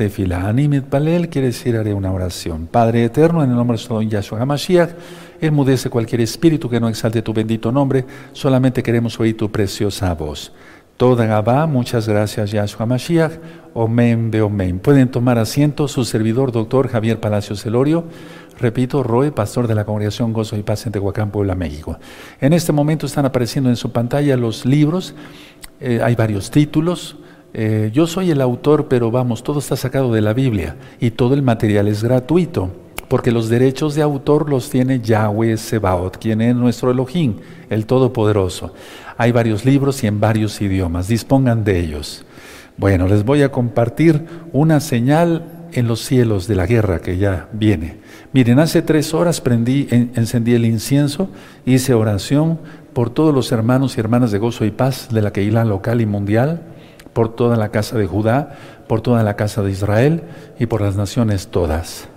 [0.00, 2.66] Animit palel quiere decir haré una oración.
[2.66, 4.90] Padre eterno, en el nombre de su Yahshua HaMashiach,
[5.42, 10.52] enmudece cualquier espíritu que no exalte tu bendito nombre, solamente queremos oír tu preciosa voz.
[10.96, 13.32] Toda Gabá, muchas gracias Yahshua Mashiach,
[13.74, 14.78] Omen be Omen.
[14.78, 18.04] Pueden tomar asiento su servidor, doctor Javier Palacios Celorio,
[18.58, 21.98] repito, Roe, pastor de la Congregación Gozo y Paz en Tehuacán, Puebla, México.
[22.40, 25.14] En este momento están apareciendo en su pantalla los libros,
[25.78, 27.18] eh, hay varios títulos,
[27.52, 31.34] eh, yo soy el autor, pero vamos, todo está sacado de la Biblia y todo
[31.34, 32.70] el material es gratuito
[33.10, 37.34] porque los derechos de autor los tiene Yahweh Sebaot, quien es nuestro Elohim,
[37.68, 38.72] el Todopoderoso.
[39.18, 42.24] Hay varios libros y en varios idiomas, dispongan de ellos.
[42.76, 47.48] Bueno, les voy a compartir una señal en los cielos de la guerra que ya
[47.52, 47.96] viene.
[48.32, 51.30] Miren, hace tres horas prendí, encendí el incienso,
[51.66, 52.60] hice oración
[52.92, 56.06] por todos los hermanos y hermanas de gozo y paz de la Keilah local y
[56.06, 56.62] mundial,
[57.12, 58.56] por toda la casa de Judá,
[58.88, 60.22] por toda la casa de Israel
[60.58, 62.08] y por las naciones todas.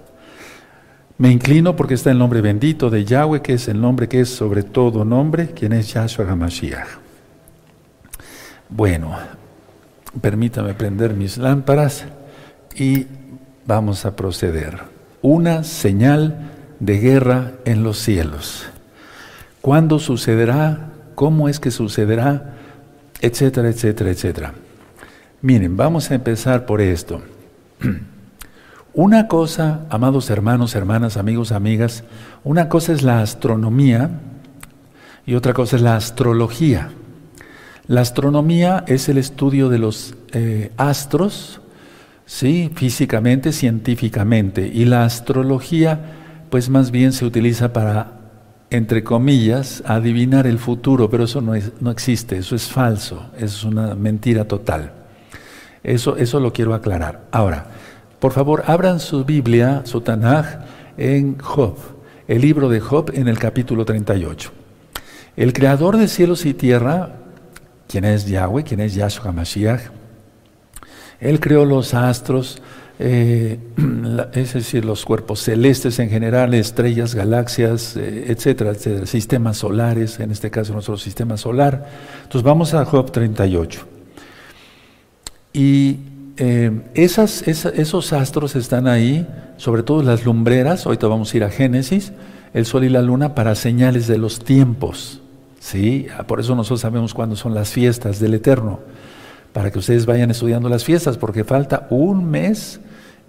[1.18, 4.30] Me inclino porque está el nombre bendito de Yahweh, que es el nombre que es
[4.30, 6.88] sobre todo nombre, quien es Yahshua HaMashiach.
[8.70, 9.16] Bueno,
[10.20, 12.05] permítame prender mis lámparas
[12.76, 13.05] y
[13.66, 14.80] vamos a proceder.
[15.22, 18.66] Una señal de guerra en los cielos.
[19.62, 20.90] ¿Cuándo sucederá?
[21.16, 22.55] ¿Cómo es que sucederá?
[23.22, 24.54] Etcétera, etcétera, etcétera.
[25.44, 27.22] Miren, vamos a empezar por esto.
[28.94, 32.05] Una cosa, amados hermanos, hermanas, amigos, amigas,
[32.46, 34.22] una cosa es la astronomía
[35.26, 36.91] y otra cosa es la astrología.
[37.88, 41.60] La astronomía es el estudio de los eh, astros,
[42.26, 46.00] sí, físicamente, científicamente, y la astrología,
[46.52, 48.13] pues más bien se utiliza para,
[48.70, 53.94] entre comillas, adivinar el futuro, pero eso no, no existe, eso es falso, es una
[53.94, 55.02] mentira total.
[55.84, 57.26] Eso, eso lo quiero aclarar.
[57.31, 57.65] Ahora,
[58.20, 60.45] por favor, abran su Biblia, su Tanaj,
[60.98, 61.76] en Job,
[62.27, 64.51] el libro de Job en el capítulo 38.
[65.35, 67.16] El creador de cielos y tierra,
[67.88, 69.81] quien es Yahweh, quien es Yahshua Mashiach,
[71.19, 72.61] él creó los astros,
[72.99, 73.59] eh,
[74.33, 80.31] es decir, los cuerpos celestes en general, estrellas, galaxias, eh, etcétera, etcétera, sistemas solares, en
[80.31, 81.89] este caso nuestro sistema solar.
[82.23, 83.92] Entonces vamos a Job 38.
[85.53, 86.00] Y
[86.38, 89.28] eh, esas, esos astros están ahí,
[89.58, 92.12] sobre todo las lumbreras, ahorita vamos a ir a Génesis,
[92.56, 95.22] el sol y la luna para señales de los tiempos.
[95.59, 96.08] ¿sí?
[96.18, 98.80] Ah, por eso nosotros sabemos cuándo son las fiestas del Eterno,
[99.53, 102.80] para que ustedes vayan estudiando las fiestas, porque falta un mes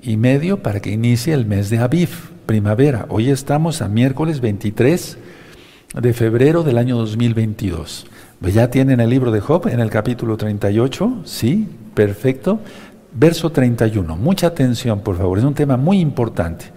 [0.02, 2.08] y medio para que inicie el mes de Aviv,
[2.46, 3.04] primavera.
[3.10, 5.18] Hoy estamos a miércoles 23
[6.00, 8.06] de febrero del año 2022.
[8.52, 12.60] Ya tienen el libro de Job en el capítulo 38, sí, perfecto.
[13.12, 16.72] Verso 31, mucha atención por favor, es un tema muy importante.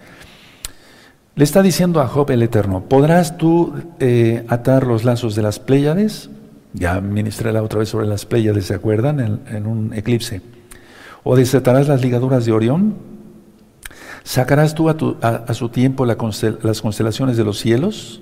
[1.36, 5.60] Le está diciendo a Job el Eterno, ¿podrás tú eh, atar los lazos de las
[5.60, 6.32] Pléyades?
[6.74, 9.42] Ya ministré la otra vez sobre las Pléyades, ¿se acuerdan?
[9.48, 10.42] En, un eclipse.
[11.24, 12.96] ¿O desatarás las ligaduras de Orión?
[14.24, 18.22] ¿Sacarás tú a, su tiempo las constelaciones de los cielos?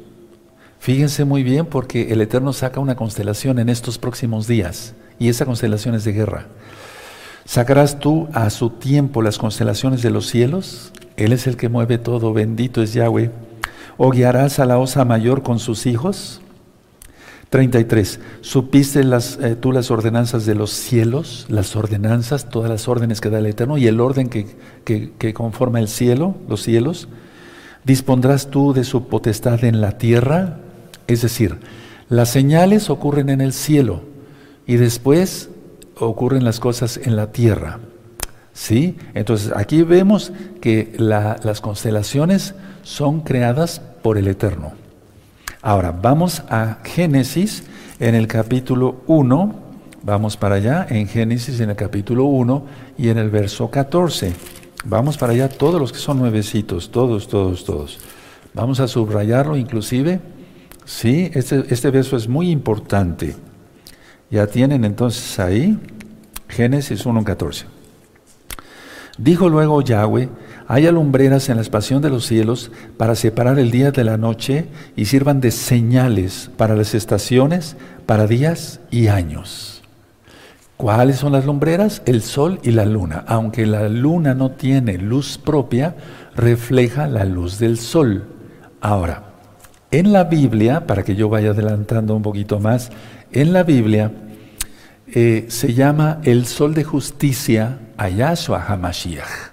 [0.80, 5.46] Fíjense muy bien porque el Eterno saca una constelación en estos próximos días y esa
[5.46, 6.48] constelación es de guerra.
[7.46, 10.92] ¿Sacarás tú a su tiempo las constelaciones de los cielos?
[11.16, 13.30] Él es el que mueve todo, bendito es Yahweh.
[13.98, 16.42] ¿O guiarás a la osa mayor con sus hijos?
[17.52, 18.20] 33.
[18.42, 21.46] ¿Supiste las, eh, tú las ordenanzas de los cielos?
[21.48, 24.48] Las ordenanzas, todas las órdenes que da el Eterno y el orden que,
[24.84, 27.08] que conforma el cielo, los cielos.
[27.84, 30.58] ¿Dispondrás tú de su potestad en la tierra?
[31.06, 31.60] Es decir,
[32.10, 34.02] las señales ocurren en el cielo
[34.66, 35.50] y después
[36.00, 37.80] ocurren las cosas en la tierra.
[38.54, 38.98] ¿Sí?
[39.14, 44.72] Entonces aquí vemos que las constelaciones son creadas por el Eterno.
[45.62, 47.64] Ahora, vamos a Génesis
[48.00, 49.56] en el capítulo 1,
[50.04, 52.66] vamos para allá, en Génesis en el capítulo 1
[52.98, 54.34] y en el verso 14.
[54.86, 58.00] Vamos para allá todos los que son nuevecitos, todos, todos, todos.
[58.54, 60.20] Vamos a subrayarlo inclusive.
[60.86, 63.36] Sí, este, este verso es muy importante.
[64.30, 65.78] Ya tienen entonces ahí
[66.48, 67.66] Génesis 1.14.
[69.18, 70.30] Dijo luego Yahweh,
[70.68, 74.66] hay alumbreras en la expansión de los cielos para separar el día de la noche
[74.96, 79.84] y sirvan de señales para las estaciones, para días y años.
[80.76, 82.02] ¿Cuáles son las lumbreras?
[82.06, 83.24] El sol y la luna.
[83.28, 85.96] Aunque la luna no tiene luz propia,
[86.36, 88.26] refleja la luz del sol.
[88.82, 89.24] Ahora,
[89.92, 92.92] en la Biblia, para que yo vaya adelantando un poquito más,
[93.36, 94.12] en la Biblia
[95.08, 99.52] eh, se llama el sol de justicia a Yahshua HaMashiach,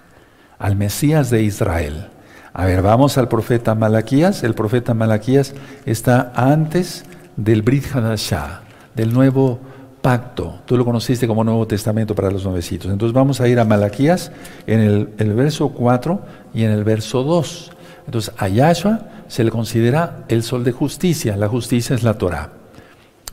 [0.57, 2.07] al Mesías de Israel.
[2.53, 4.43] A ver, vamos al profeta Malaquías.
[4.43, 5.53] El profeta Malaquías
[5.85, 7.03] está antes
[7.35, 8.61] del Brit Hadashah,
[8.95, 9.59] del nuevo
[10.01, 10.61] pacto.
[10.65, 12.89] Tú lo conociste como Nuevo Testamento para los nuevecitos.
[12.89, 14.31] Entonces vamos a ir a Malaquías
[14.65, 16.21] en el, el verso 4
[16.53, 17.71] y en el verso 2.
[18.05, 21.35] Entonces a Yahshua se le considera el sol de justicia.
[21.35, 22.62] La justicia es la Torah.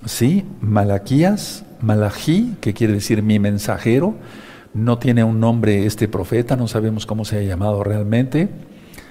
[0.04, 0.46] ¿Sí?
[0.60, 4.14] Malaquías, Malají, que quiere decir mi mensajero.
[4.72, 8.48] No tiene un nombre este profeta, no sabemos cómo se ha llamado realmente.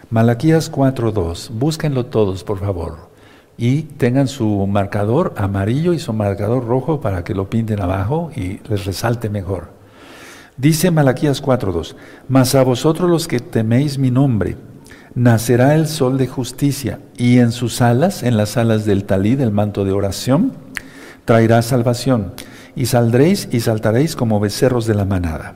[0.10, 3.10] Malaquías 4.2, búsquenlo todos, por favor.
[3.58, 8.60] Y tengan su marcador amarillo y su marcador rojo para que lo pinten abajo y
[8.70, 9.70] les resalte mejor.
[10.58, 11.96] Dice Malaquías 4.2,
[12.28, 14.58] mas a vosotros los que teméis mi nombre,
[15.14, 19.52] nacerá el sol de justicia, y en sus alas, en las alas del talí, del
[19.52, 20.54] manto de oración,
[21.30, 22.34] traerá salvación,
[22.76, 25.54] y saldréis y saltaréis como becerros de la manada.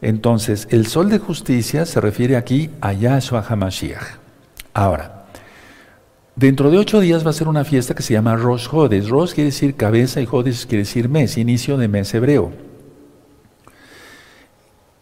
[0.00, 4.16] Entonces, el sol de justicia se refiere aquí a Yahshua HaMashiach.
[4.72, 5.26] Ahora,
[6.36, 9.10] dentro de ocho días va a ser una fiesta que se llama Rosh Hodes.
[9.10, 12.50] Rosh quiere decir cabeza y Hodes quiere decir mes, inicio de mes hebreo.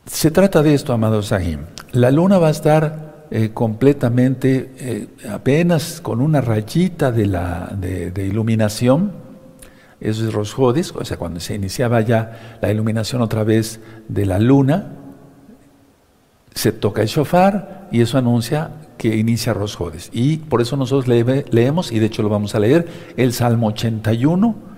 [0.04, 1.60] Se trata de esto, amados Sahim.
[1.92, 8.26] La luna va a estar eh, completamente, eh, apenas con una rayita de, la, de,
[8.26, 9.25] iluminación.
[10.00, 14.38] Es Rosh Hodes, o sea, cuando se iniciaba ya la iluminación otra vez de la
[14.38, 14.92] luna,
[16.54, 19.76] se toca el shofar y eso anuncia que inicia Rosh.
[20.12, 24.76] Y por eso nosotros leemos, y de hecho lo vamos a leer, el Salmo 81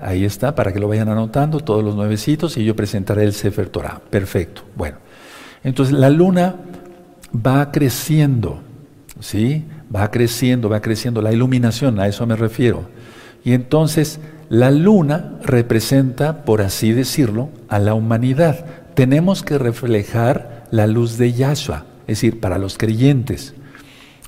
[0.00, 3.68] Ahí está, para que lo vayan anotando, todos los nuevecitos, y yo presentaré el Sefer
[3.68, 4.00] Torah.
[4.10, 4.62] Perfecto.
[4.74, 4.96] Bueno,
[5.62, 6.56] entonces la luna
[7.34, 8.60] va creciendo,
[9.20, 9.64] ¿sí?
[9.94, 12.86] Va creciendo, va creciendo la iluminación, a eso me refiero.
[13.44, 14.18] Y entonces
[14.48, 18.64] la luna representa, por así decirlo, a la humanidad.
[18.94, 23.54] Tenemos que reflejar la luz de Yahshua, es decir, para los creyentes.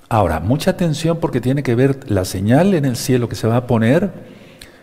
[0.08, 3.56] Ahora, mucha atención porque tiene que ver la señal en el cielo que se va
[3.56, 4.10] a poner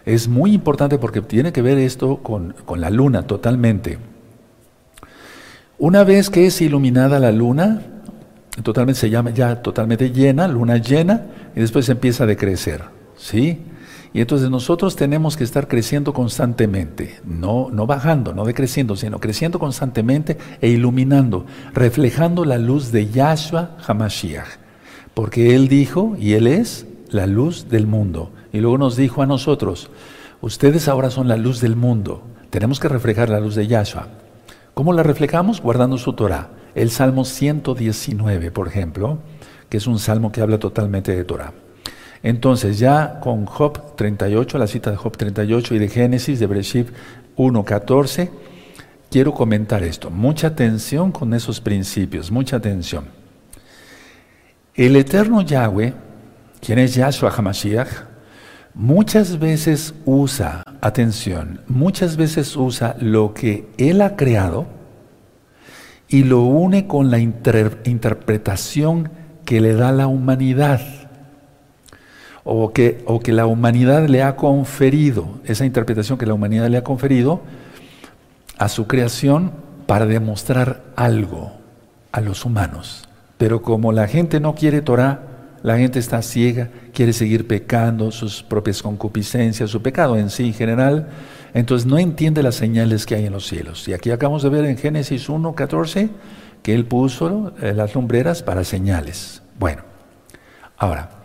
[0.05, 3.97] es muy importante porque tiene que ver esto con, la luna totalmente.
[5.77, 7.81] Una vez que es iluminada la luna,
[8.63, 11.21] totalmente se llama ya totalmente llena, luna llena,
[11.55, 12.83] y después empieza a decrecer,
[13.15, 13.61] ¿sí?
[14.13, 19.57] Y entonces nosotros tenemos que estar creciendo constantemente, no, no bajando, no decreciendo, sino creciendo
[19.57, 24.59] constantemente e iluminando, reflejando la luz de Yahshua Hamashiach.
[25.15, 28.31] Porque Él dijo, y Él es, la luz del mundo.
[28.51, 29.89] Y luego nos dijo a nosotros,
[30.41, 32.21] ustedes ahora son la luz del mundo,
[32.51, 34.09] tenemos que reflejar la luz de Yahshua.
[34.75, 35.59] ¿Cómo la reflejamos?
[35.59, 36.51] Guardando su Torah.
[36.75, 39.17] El Salmo 119, por ejemplo,
[39.69, 41.53] que es un salmo que habla totalmente de Torah.
[42.23, 46.87] Entonces, ya con Job 38, la cita de Job 38 y de Génesis, de Bereshit
[47.37, 48.29] 1.14,
[49.11, 50.09] quiero comentar esto.
[50.09, 53.05] Mucha atención con esos principios, mucha atención.
[54.73, 55.93] El eterno Yahweh
[56.63, 57.89] quien es Yahshua HaMashiach,
[58.73, 64.65] muchas veces usa, atención, muchas veces usa lo que Él ha creado
[66.07, 69.09] y lo une con la interpretación
[69.43, 71.02] que le da la humanidad
[72.43, 76.77] o que, o que la humanidad le ha conferido, esa interpretación que la humanidad le
[76.77, 77.41] ha conferido
[78.57, 79.51] a su creación
[79.85, 81.53] para demostrar algo
[82.11, 83.07] a los humanos.
[83.37, 85.21] Pero como la gente no quiere Torah,
[85.63, 90.53] la gente está ciega, quiere seguir pecando, sus propias concupiscencias, su pecado en sí en
[90.53, 91.07] general,
[91.53, 93.87] entonces no entiende las señales que hay en los cielos.
[93.87, 96.09] Y aquí acabamos de ver en Génesis 1, 14,
[96.61, 99.41] que Él puso eh, las lumbreras para señales.
[99.57, 99.83] Bueno,
[100.77, 101.22] ahora,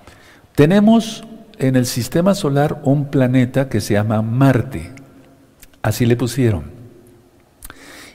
[0.58, 1.22] tenemos
[1.60, 4.90] en el sistema solar un planeta que se llama Marte,
[5.82, 6.64] así le pusieron.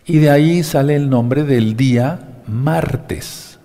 [0.06, 3.60] Y de ahí sale el nombre del día martes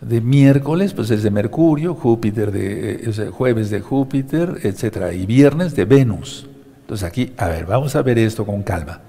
[0.00, 5.84] de miércoles, pues es de Mercurio, Júpiter de jueves de Júpiter, etcétera, y viernes de
[5.84, 6.48] Venus.
[6.80, 9.00] Entonces aquí, a ver, vamos a ver esto con calma.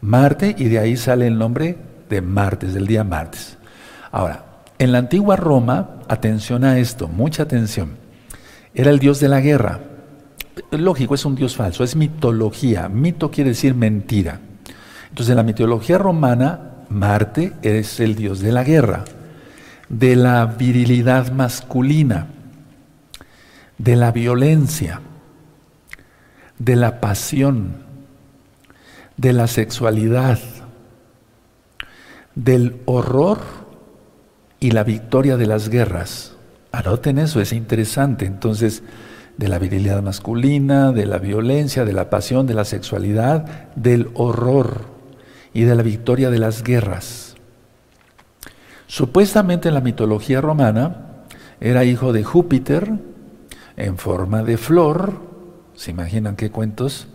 [0.00, 1.78] Marte y de ahí sale el nombre
[2.10, 3.56] de martes, del día martes.
[4.10, 4.46] Ahora,
[4.80, 8.04] en la antigua Roma, atención a esto, mucha atención.
[8.76, 9.80] Era el dios de la guerra.
[10.70, 12.88] Lógico, es un dios falso, es mitología.
[12.88, 14.38] Mito quiere decir mentira.
[15.08, 19.04] Entonces, en la mitología romana, Marte es el dios de la guerra
[19.88, 22.26] de la virilidad masculina,
[23.78, 25.00] de la violencia,
[26.58, 27.84] de la pasión,
[29.16, 30.38] de la sexualidad,
[32.34, 33.40] del horror
[34.60, 36.35] y la victoria de las guerras.
[36.76, 38.26] Anoten eso, es interesante.
[38.26, 38.82] Entonces,
[39.38, 44.82] de la virilidad masculina, de la violencia, de la pasión, de la sexualidad, del horror
[45.54, 47.34] y de la victoria de las guerras.
[48.88, 51.24] Supuestamente en la mitología romana
[51.60, 52.92] era hijo de Júpiter
[53.78, 55.14] en forma de flor,
[55.74, 57.08] se imaginan qué cuentos,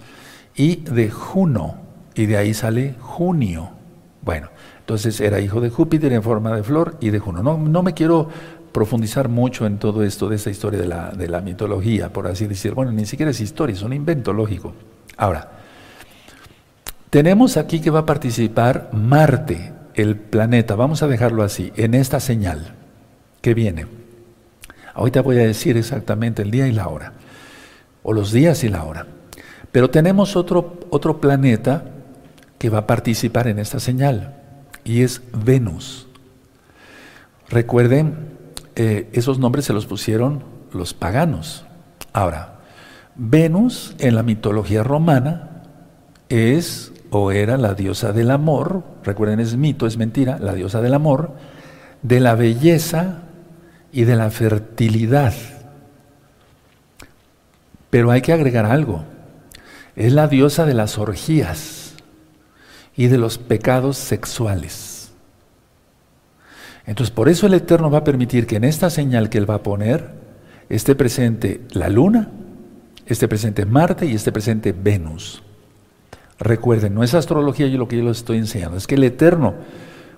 [0.55, 1.77] y de Juno,
[2.15, 3.73] y de ahí sale junio.
[4.23, 4.49] Bueno,
[4.79, 7.43] entonces era hijo de Júpiter en forma de flor y de Juno.
[7.43, 8.29] No, no me quiero
[8.71, 12.47] profundizar mucho en todo esto de esta historia de la, de la mitología, por así
[12.47, 12.73] decir.
[12.73, 14.73] Bueno, ni siquiera es historia, es un invento lógico.
[15.17, 15.51] Ahora,
[17.09, 22.19] tenemos aquí que va a participar Marte, el planeta, vamos a dejarlo así, en esta
[22.19, 22.75] señal
[23.41, 23.87] que viene.
[24.93, 27.13] Ahorita voy a decir exactamente el día y la hora,
[28.03, 29.07] o los días y la hora.
[29.71, 31.83] Pero tenemos otro, otro planeta
[32.57, 34.35] que va a participar en esta señal,
[34.83, 36.07] y es Venus.
[37.49, 38.37] Recuerden,
[38.75, 41.65] eh, esos nombres se los pusieron los paganos.
[42.13, 42.59] Ahora,
[43.15, 45.63] Venus en la mitología romana
[46.29, 50.93] es o era la diosa del amor, recuerden es mito, es mentira, la diosa del
[50.93, 51.33] amor,
[52.01, 53.23] de la belleza
[53.91, 55.33] y de la fertilidad.
[57.89, 59.03] Pero hay que agregar algo,
[59.97, 61.93] es la diosa de las orgías
[62.95, 64.90] y de los pecados sexuales.
[66.85, 69.55] Entonces, por eso el Eterno va a permitir que en esta señal que Él va
[69.55, 70.09] a poner
[70.69, 72.29] esté presente la luna,
[73.05, 75.43] esté presente Marte y esté presente Venus.
[76.39, 79.55] Recuerden, no es astrología yo lo que yo les estoy enseñando, es que el Eterno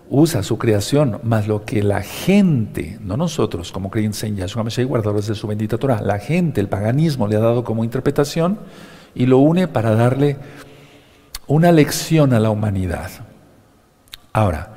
[0.10, 4.88] usa su creación, más lo que la gente, no nosotros como creyentes en Yahshua Mashiach,
[4.88, 8.60] guardadores de su bendita Torah, la gente, el paganismo le ha dado como interpretación
[9.16, 10.38] y lo une para darle
[11.48, 13.10] una lección a la humanidad.
[14.32, 14.73] Ahora,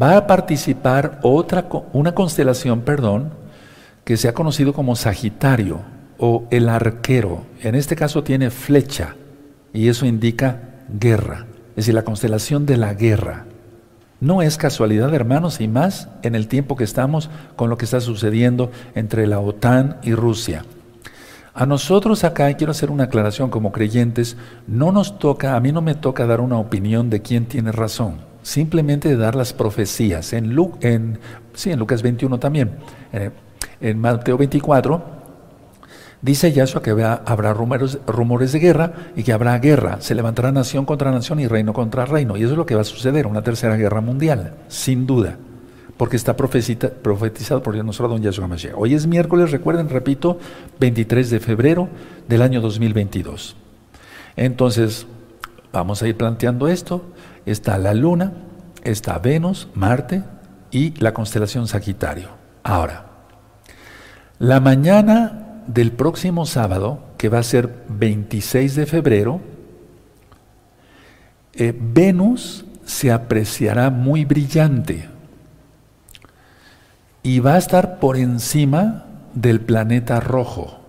[0.00, 3.30] va a participar otra, una constelación, perdón,
[4.04, 5.80] que se ha conocido como Sagitario
[6.18, 7.44] o el arquero.
[7.62, 9.14] En este caso tiene flecha
[9.72, 13.46] y eso indica guerra, es decir, la constelación de la guerra.
[14.20, 18.00] No es casualidad, hermanos, y más en el tiempo que estamos con lo que está
[18.00, 20.64] sucediendo entre la OTAN y Rusia.
[21.52, 24.36] A nosotros acá, y quiero hacer una aclaración como creyentes,
[24.66, 28.16] no nos toca, a mí no me toca dar una opinión de quién tiene razón,
[28.44, 30.32] simplemente dar las profecías.
[30.32, 31.18] En, en,
[31.54, 32.76] sí, en Lucas 21 también,
[33.12, 33.30] eh,
[33.80, 35.24] en Mateo 24,
[36.24, 39.98] Dice Yahshua que habrá rumores, rumores, de guerra y que habrá guerra.
[40.00, 42.38] Se levantará nación contra nación y reino contra reino.
[42.38, 45.36] Y eso es lo que va a suceder, una tercera guerra mundial, sin duda.
[45.98, 48.72] Porque está profetizado por nuestro don Yahshua Mashiach.
[48.74, 50.38] Hoy es miércoles, recuerden, repito,
[50.80, 51.90] 23 de febrero
[52.26, 53.54] del año 2022.
[54.36, 55.06] Entonces,
[55.74, 57.04] vamos a ir planteando esto.
[57.46, 58.32] Está la luna,
[58.82, 60.22] está Venus, Marte
[60.70, 62.28] y la constelación Sagitario.
[62.62, 63.06] Ahora,
[64.38, 69.40] la mañana del próximo sábado, que va a ser 26 de febrero,
[71.54, 75.08] eh, Venus se apreciará muy brillante
[77.22, 80.83] y va a estar por encima del planeta rojo.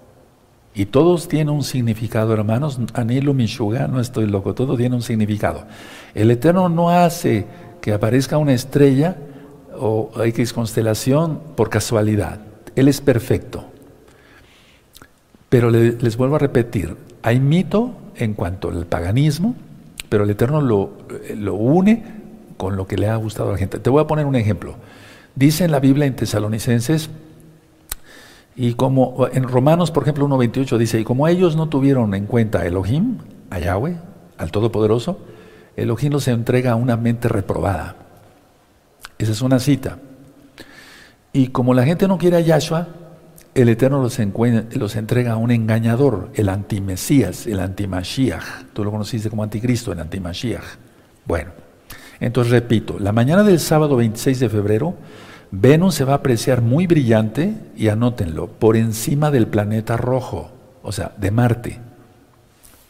[0.75, 2.79] Y todos tienen un significado, hermanos.
[2.93, 5.65] Anilo Mishuga, no estoy loco, todo tiene un significado.
[6.13, 7.45] El Eterno no hace
[7.79, 9.15] que aparezca una estrella
[9.79, 12.41] o X constelación por casualidad.
[12.75, 13.65] Él es perfecto.
[15.47, 19.55] Pero les vuelvo a repetir, hay mito en cuanto al paganismo,
[20.09, 20.91] pero el Eterno lo,
[21.37, 22.03] lo une
[22.57, 23.79] con lo que le ha gustado a la gente.
[23.79, 24.75] Te voy a poner un ejemplo.
[25.35, 27.09] Dice en la Biblia en Tesalonicenses,
[28.55, 32.61] y como en Romanos, por ejemplo, 1.28 dice, y como ellos no tuvieron en cuenta
[32.61, 33.17] a Elohim,
[33.49, 33.97] a Yahweh,
[34.37, 35.19] al Todopoderoso,
[35.75, 37.95] Elohim los entrega a una mente reprobada.
[39.17, 39.99] Esa es una cita.
[41.33, 42.87] Y como la gente no quiere a Yahshua,
[43.55, 44.19] el Eterno los,
[44.75, 48.71] los, entrega a un engañador, el antimesías, el antimashiach.
[48.73, 50.63] Tú lo conociste como anticristo, el antimashiach.
[51.25, 51.51] Bueno,
[52.19, 54.95] entonces repito, la mañana del sábado 26 de febrero,
[55.57, 60.51] Venus se va a apreciar muy brillante, y anótenlo, por encima del planeta rojo,
[60.83, 61.79] o sea, de Marte.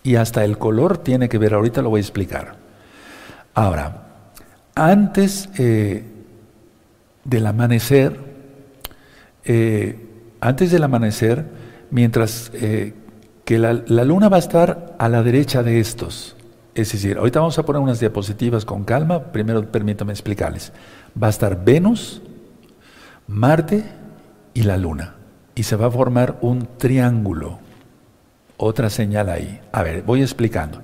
[0.03, 2.55] Y hasta el color tiene que ver, ahorita lo voy a explicar.
[3.53, 4.07] Ahora,
[4.73, 6.03] antes eh,
[7.23, 8.19] del amanecer,
[9.43, 9.99] eh,
[10.41, 11.45] antes del amanecer,
[11.91, 12.93] mientras eh,
[13.45, 16.35] que la, luna va a estar a la derecha de estos.
[16.73, 20.73] Es decir, ahorita vamos a poner unas diapositivas con calma, primero permítame explicarles.
[21.21, 22.21] Va a estar Venus,
[23.27, 23.83] Marte
[24.53, 25.15] y la luna.
[25.55, 27.59] Y se va a formar un triángulo.
[28.57, 29.61] Otra señal ahí.
[29.71, 30.81] A ver, voy explicando.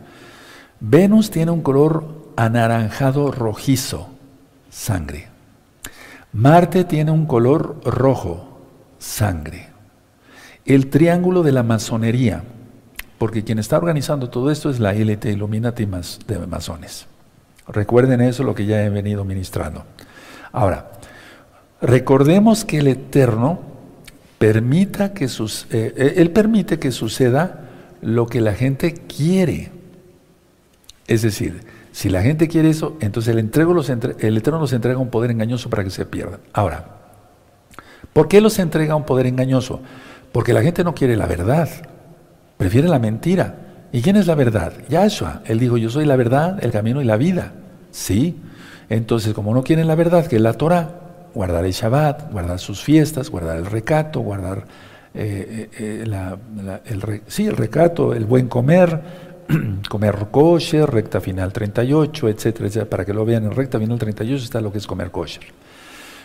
[0.80, 4.10] Venus tiene un color anaranjado rojizo,
[4.70, 5.28] sangre.
[6.34, 8.62] Marte tiene un color rojo,
[8.98, 9.68] sangre.
[10.66, 12.44] El triángulo de la masonería,
[13.18, 17.08] porque quien está organizando todo esto es la élite Illuminati de masones.
[17.68, 19.86] Recuerden eso, lo que ya he venido ministrando.
[20.52, 20.92] Ahora,
[21.82, 23.72] recordemos que el Eterno
[24.42, 25.30] eh,
[25.72, 27.70] eh, Él permite que suceda
[28.02, 29.70] lo que la gente quiere.
[31.08, 31.62] Es decir,
[31.92, 35.92] si la gente quiere eso, entonces el Eterno los entrega un poder engañoso para que
[35.92, 36.40] se pierdan.
[36.54, 36.86] Ahora,
[38.14, 39.82] ¿por qué los entrega un poder engañoso?
[40.32, 41.70] Porque la gente no quiere la verdad,
[42.58, 43.58] prefiere la mentira.
[43.92, 44.74] ¿Y quién es la verdad?
[44.90, 45.42] Yahshua.
[45.46, 47.52] Él dijo, yo soy la verdad, el camino y la vida.
[47.92, 48.38] Sí.
[48.90, 51.01] Entonces, como no quieren la verdad, que es la Torah,
[51.34, 54.66] guardar el Shabbat, guardar sus fiestas, guardar el recato, guardar
[55.14, 59.02] eh, eh, eh, el, sí, el recato, el buen comer,
[59.90, 64.44] comer kosher, recta final 38, etcétera, etcétera, para que lo vean en recta final 38
[64.44, 65.44] está lo que es comer kosher.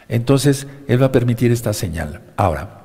[0.09, 2.21] Entonces, Él va a permitir esta señal.
[2.37, 2.83] Ahora,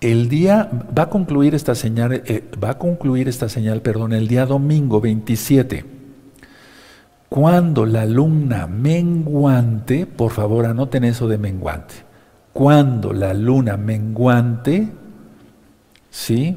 [0.00, 2.22] el día, va a concluir esta señal,
[2.62, 5.93] va a concluir esta señal, perdón, el día domingo 27.
[7.34, 11.96] Cuando la luna menguante, por favor anoten eso de menguante,
[12.52, 14.86] cuando la luna menguante,
[16.12, 16.56] ¿sí?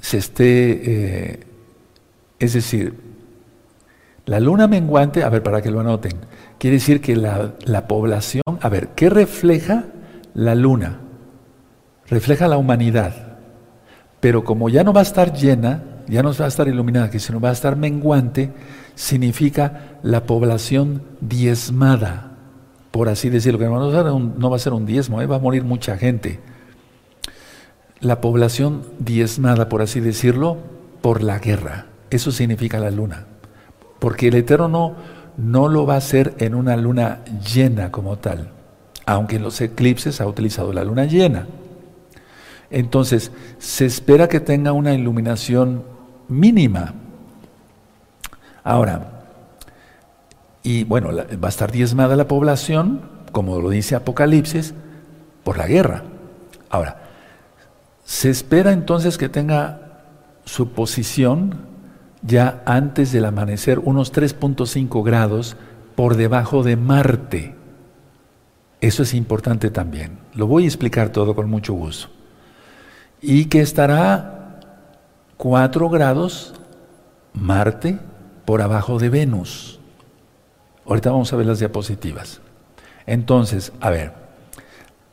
[0.00, 1.46] Se esté, eh,
[2.38, 2.94] es decir,
[4.26, 6.12] la luna menguante, a ver, para que lo anoten,
[6.56, 9.86] quiere decir que la, la población, a ver, ¿qué refleja
[10.34, 11.00] la luna?
[12.06, 13.38] Refleja la humanidad,
[14.20, 17.20] pero como ya no va a estar llena, ya no va a estar iluminada, que
[17.20, 18.52] sino va a estar menguante,
[18.94, 22.30] significa la población diezmada
[22.90, 25.26] por así decirlo, que no va a ser un, diezmo, ¿eh?
[25.26, 26.40] va a morir mucha gente.
[28.00, 30.56] La población diezmada, por así decirlo,
[31.00, 31.86] por la guerra.
[32.10, 33.26] Eso significa la luna.
[34.00, 34.94] Porque el Eterno no,
[35.36, 37.20] no lo va a hacer en una luna
[37.54, 38.50] llena como tal,
[39.06, 41.46] aunque en los eclipses ha utilizado la luna llena.
[42.70, 45.84] Entonces, se espera que tenga una iluminación
[46.30, 46.94] mínima.
[48.64, 49.24] Ahora,
[50.62, 54.74] y bueno, va a estar diezmada la población, como lo dice Apocalipsis,
[55.44, 56.02] por la guerra.
[56.68, 57.02] Ahora,
[58.04, 60.02] se espera entonces que tenga
[60.44, 61.68] su posición
[62.22, 65.56] ya antes del amanecer, unos 3.5 grados
[65.94, 67.54] por debajo de Marte.
[68.80, 70.18] Eso es importante también.
[70.34, 72.08] Lo voy a explicar todo con mucho gusto.
[73.22, 74.39] Y que estará
[75.40, 76.52] 4 grados
[77.32, 77.98] Marte
[78.44, 79.80] por abajo de Venus.
[80.84, 82.42] Ahorita vamos a ver las diapositivas.
[83.06, 84.12] Entonces, a ver,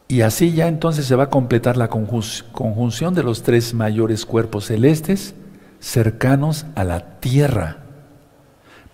[0.10, 4.66] y así ya entonces se va a completar la conjunción de los tres mayores cuerpos
[4.66, 5.34] celestes
[5.80, 7.78] cercanos a la Tierra,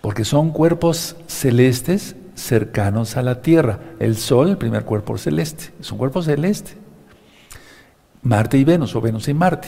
[0.00, 3.80] porque son cuerpos celestes cercanos a la Tierra.
[3.98, 6.76] El Sol, el primer cuerpo celeste, es un cuerpo celeste.
[8.22, 9.66] Marte y Venus, o Venus y Marte.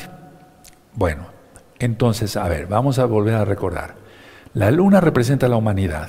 [0.94, 1.35] Bueno,
[1.78, 3.96] entonces, a ver, vamos a volver a recordar.
[4.54, 6.08] La Luna representa la humanidad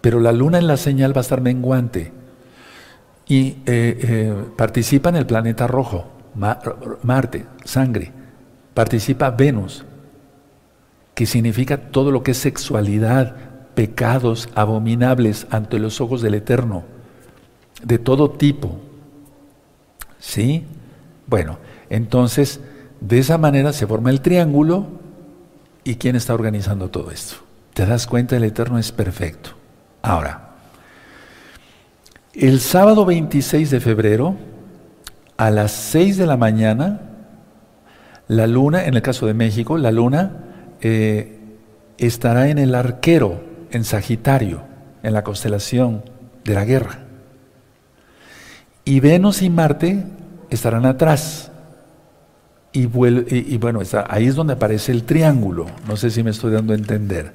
[0.00, 2.12] pero la luna en la señal va a estar menguante
[3.26, 8.12] y eh, eh, participa en el planeta rojo, Marte, sangre,
[8.74, 9.84] participa Venus,
[11.14, 13.36] que significa todo lo que es sexualidad,
[13.74, 16.84] pecados abominables ante los ojos del Eterno,
[17.82, 18.80] de todo tipo.
[20.18, 20.64] ¿Sí?
[21.26, 21.58] Bueno,
[21.90, 22.60] entonces,
[23.00, 24.86] de esa manera se forma el triángulo
[25.84, 27.36] y ¿quién está organizando todo esto?
[27.74, 28.36] ¿Te das cuenta?
[28.36, 29.50] El Eterno es perfecto.
[30.02, 30.48] Ahora,
[32.34, 34.36] el sábado 26 de febrero,
[35.36, 37.00] a las 6 de la mañana,
[38.26, 40.32] la luna, en el caso de México, la luna
[40.80, 41.38] eh,
[41.96, 44.62] estará en el arquero, en Sagitario,
[45.02, 46.02] en la constelación
[46.44, 47.00] de la guerra.
[48.84, 50.04] Y Venus y Marte
[50.50, 51.47] estarán atrás.
[52.72, 55.66] Y, bueno, ahí es donde aparece el triángulo.
[55.86, 57.32] No sé si me estoy dando a entender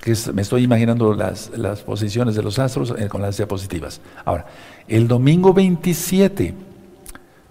[0.00, 1.48] que me estoy imaginando las,
[1.86, 4.02] posiciones de los astros eh, con las diapositivas.
[4.24, 4.44] Ahora,
[4.86, 6.54] el domingo 27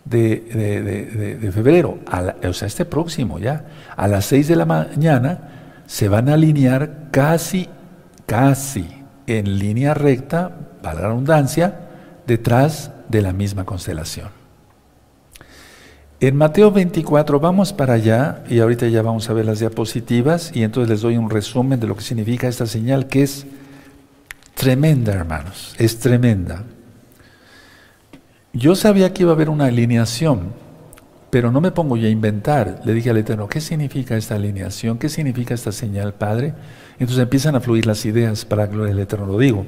[0.05, 1.97] de, febrero,
[2.47, 5.49] o sea, este próximo ya, a las 6 de la mañana,
[5.87, 7.69] se van a alinear casi,
[8.27, 8.87] casi
[9.25, 11.79] en línea recta, para la redundancia,
[12.27, 14.42] detrás de la misma constelación.
[16.23, 20.63] En Mateo 24 vamos para allá y ahorita ya vamos a ver las diapositivas y
[20.63, 23.45] entonces les doy un resumen de lo que significa esta señal que es
[24.53, 26.63] tremenda, hermanos, es tremenda.
[28.53, 30.53] Yo sabía que iba a haber una alineación,
[31.29, 32.79] pero no me pongo ya a inventar.
[32.85, 34.99] Le dije al Eterno, ¿qué significa esta alineación?
[34.99, 36.53] ¿Qué significa esta señal, Padre?
[36.99, 39.65] Entonces empiezan a fluir las ideas para que el Eterno lo digo.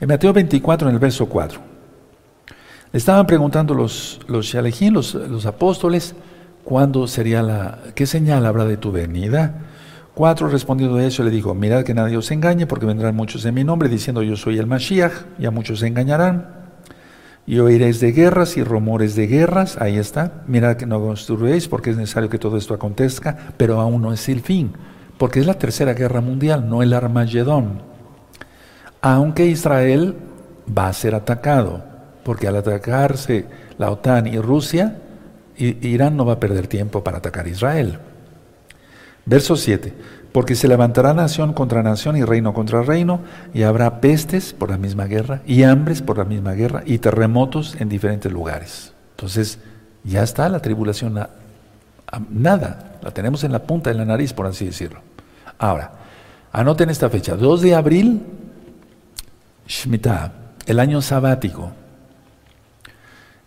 [0.00, 1.73] En Mateo 24, en el verso 4.
[2.94, 6.14] Estaban preguntando los, los los, apóstoles,
[6.62, 9.62] ¿cuándo sería la, qué señal habrá de tu venida?
[10.14, 13.54] Cuatro, respondiendo a eso, le dijo, mirad que nadie os engañe, porque vendrán muchos en
[13.54, 16.46] mi nombre, diciendo yo soy el Mashiach, y a muchos se engañarán.
[17.48, 20.44] Y oiréis de guerras y rumores de guerras, ahí está.
[20.46, 24.28] Mirad que no construyéis, porque es necesario que todo esto acontezca, pero aún no es
[24.28, 24.70] el fin,
[25.18, 27.82] porque es la tercera guerra mundial, no el Armagedón.
[29.00, 30.14] Aunque Israel
[30.78, 31.93] va a ser atacado,
[32.24, 33.46] porque al atacarse
[33.78, 34.98] la OTAN y Rusia,
[35.56, 37.98] Irán no va a perder tiempo para atacar a Israel.
[39.26, 39.92] Verso 7.
[40.32, 43.20] Porque se levantará nación contra nación y reino contra reino,
[43.52, 47.76] y habrá pestes por la misma guerra, y hambres por la misma guerra, y terremotos
[47.78, 48.92] en diferentes lugares.
[49.12, 49.60] Entonces,
[50.02, 51.14] ya está la tribulación,
[52.30, 55.00] nada, la tenemos en la punta de la nariz, por así decirlo.
[55.56, 55.92] Ahora,
[56.50, 58.22] anoten esta fecha, 2 de abril,
[59.68, 60.32] Shemitah,
[60.66, 61.70] el año sabático.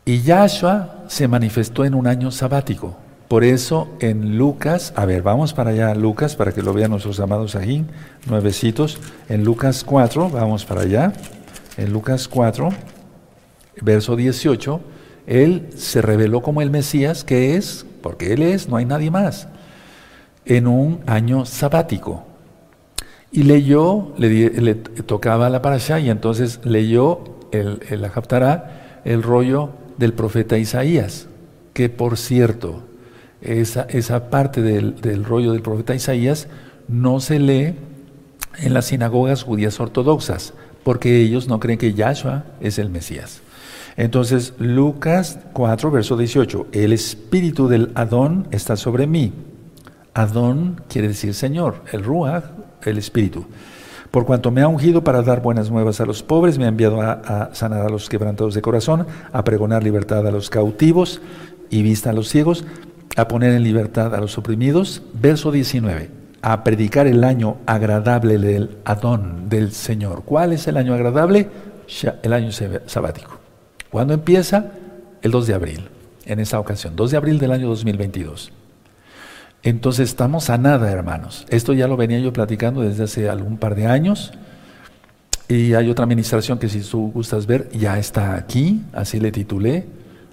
[0.07, 2.95] Y Yahshua se manifestó en un año sabático.
[3.27, 7.19] Por eso en Lucas, a ver, vamos para allá, Lucas, para que lo vean nuestros
[7.19, 7.83] amados aquí,
[8.25, 8.99] nuevecitos.
[9.27, 11.11] En Lucas 4, vamos para allá.
[11.75, 12.69] En Lucas 4,
[13.81, 14.79] verso 18,
[15.25, 19.49] Él se reveló como el Mesías, que es, porque Él es, no hay nadie más,
[20.45, 22.23] en un año sabático.
[23.29, 28.09] Y leyó, le, tocaba la parasha y entonces leyó el, el
[29.03, 31.27] el rollo del profeta Isaías,
[31.73, 32.83] que por cierto,
[33.41, 36.47] esa, esa parte del, rollo del profeta Isaías
[36.87, 37.75] no se lee
[38.59, 43.41] en las sinagogas judías ortodoxas, porque ellos no creen que Yahshua es el Mesías.
[43.97, 49.33] Entonces, Lucas 4, verso 18, el espíritu del Adón está sobre mí.
[50.13, 52.43] Adón quiere decir Señor, el Ruach,
[52.83, 53.45] el espíritu.
[54.17, 57.03] Por cuanto me ha ungido para dar buenas nuevas a los pobres, me ha enviado
[57.03, 61.21] a, sanar a los quebrantados de corazón, a pregonar libertad a los cautivos
[61.69, 62.65] y vista a los ciegos,
[63.15, 65.03] a poner en libertad a los oprimidos.
[65.13, 66.09] Verso 19,
[66.41, 70.23] a predicar el año agradable del Adón, del Señor.
[70.25, 71.49] ¿Cuál es el año agradable?
[72.23, 72.49] El año
[72.87, 73.37] sabático.
[73.91, 74.71] ¿Cuándo empieza?
[75.21, 75.89] El 2 de abril,
[76.25, 78.51] en esa ocasión, 2 de abril del año 2022.
[79.63, 81.45] Entonces estamos a nada, hermanos.
[81.49, 84.31] Esto ya lo venía yo platicando desde hace algún par de años.
[85.49, 89.85] Y hay otra administración que si tú gustas ver, ya está aquí, así le titulé,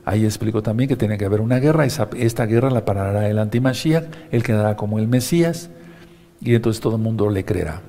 [0.04, 4.04] Ahí explico también que tiene que haber una guerra, esta guerra la parará el antimashiach,
[4.30, 5.70] él quedará como el Mesías,
[6.42, 7.80] y entonces todo el mundo le creerá.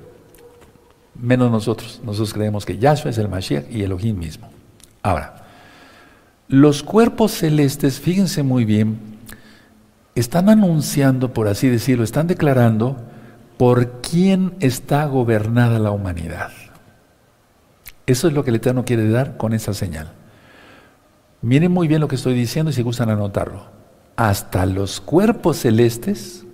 [1.14, 4.48] Menos nosotros, nosotros creemos que Yahshua es el Mashiach y Elohim mismo.
[5.02, 5.46] Ahora,
[6.48, 8.98] los cuerpos celestes, fíjense muy bien,
[10.16, 12.96] están anunciando, por así decirlo, están declarando
[13.56, 16.50] por quién está gobernada la humanidad.
[18.06, 20.12] Eso es lo que el Eterno quiere dar con esa señal.
[21.42, 23.66] Miren muy bien lo que estoy diciendo y si gustan anotarlo.
[24.16, 26.44] Hasta los cuerpos celestes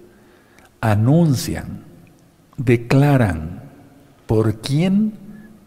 [0.81, 1.85] anuncian,
[2.57, 3.63] declaran
[4.27, 5.15] por quién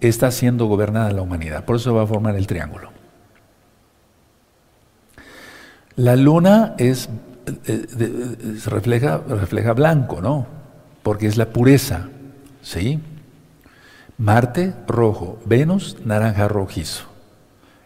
[0.02, 1.66] está siendo gobernada la humanidad.
[1.66, 2.90] Por eso va a formar el triángulo.
[5.96, 7.10] La luna es,
[7.46, 10.48] eh, refleja, refleja blanco, ¿no?
[11.04, 12.08] Porque es la pureza,
[12.62, 13.00] ¿sí?
[14.18, 15.40] Marte, rojo.
[15.46, 17.06] Venus, naranja rojizo.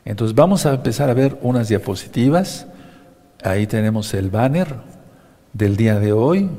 [0.06, 2.68] Entonces vamos a empezar a ver unas diapositivas.
[3.44, 4.76] Ahí tenemos el banner
[5.54, 6.50] del día de hoy.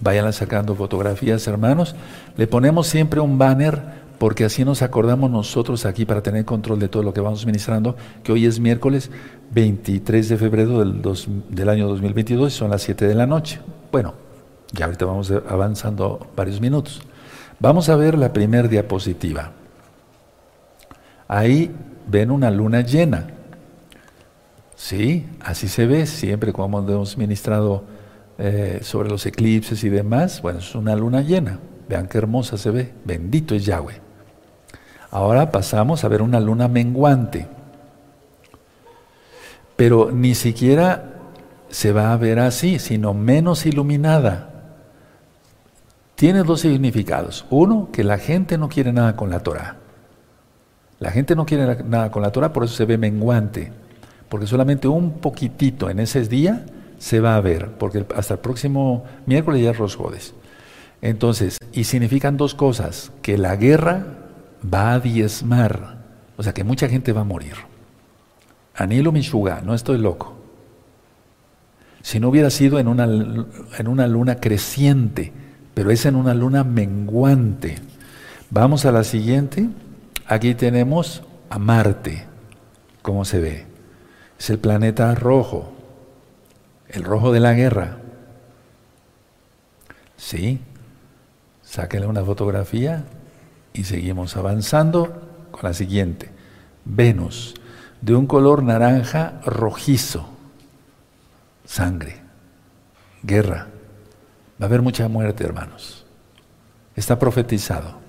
[0.00, 1.94] Vayan sacando fotografías, hermanos.
[2.36, 6.90] Le ponemos siempre un banner porque así nos acordamos nosotros aquí para tener control de
[6.90, 9.10] todo lo que vamos ministrando, que hoy es miércoles
[9.52, 13.60] 23 de febrero del, año 2022 y son las 7 de la noche.
[13.90, 14.12] Bueno,
[14.72, 17.00] ya ahorita vamos avanzando varios minutos.
[17.60, 19.52] Vamos a ver la primera diapositiva.
[21.26, 21.74] Ahí
[22.06, 23.26] ven una luna llena.
[24.76, 27.84] Sí, así se ve siempre como hemos ministrado
[28.36, 30.42] eh, sobre los eclipses y demás.
[30.42, 31.58] Bueno, es una luna llena.
[31.88, 32.92] Vean qué hermosa se ve.
[33.06, 34.09] Bendito es Yahweh.
[35.10, 37.48] Ahora pasamos a ver una luna menguante.
[39.76, 41.14] Pero ni siquiera
[41.68, 44.50] se va a ver así, sino menos iluminada.
[46.14, 47.46] Tiene dos significados.
[47.50, 49.76] Uno, que la gente no quiere nada con la Torah.
[50.98, 53.72] La gente no quiere nada con la Torah, por eso se ve menguante,
[54.28, 56.66] porque solamente un poquitito en ese día
[56.98, 60.34] se va a ver, porque hasta el próximo miércoles ya es Rosjodes.
[61.00, 64.19] Entonces, y significan dos cosas, que la guerra
[64.62, 65.98] va a diezmar,
[66.36, 67.54] o sea que mucha gente va a morir.
[68.74, 70.36] Anilo Mishuga, no estoy loco.
[72.02, 75.32] Si no hubiera sido en una, en una luna creciente,
[75.74, 77.78] pero es en una luna menguante.
[78.50, 79.68] Vamos a la siguiente.
[80.26, 82.26] Aquí tenemos a Marte,
[83.02, 83.66] ¿cómo se ve?
[84.38, 85.72] Es el planeta rojo,
[86.88, 87.98] el rojo de la guerra.
[90.16, 90.60] ¿Sí?
[91.62, 93.04] Sáquenle una fotografía
[93.72, 96.30] y seguimos avanzando con la siguiente.
[96.84, 97.54] Venus,
[98.00, 100.28] de un color naranja rojizo.
[101.64, 102.20] Sangre,
[103.22, 103.68] guerra.
[104.60, 106.04] Va a haber mucha muerte, hermanos.
[106.96, 108.00] Está profetizado.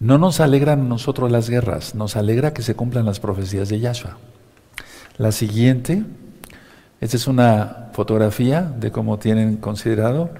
[0.00, 4.18] No nos alegran nosotros las guerras, nos alegra que se cumplan las profecías de Yahshua.
[5.16, 6.02] La siguiente,
[7.00, 10.30] esta es una fotografía de cómo tienen considerado